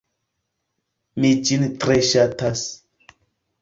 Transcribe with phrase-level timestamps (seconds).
[1.19, 2.69] Mi ĝin tre ŝatas.